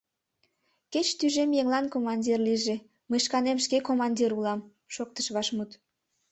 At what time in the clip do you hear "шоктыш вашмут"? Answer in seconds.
4.93-5.71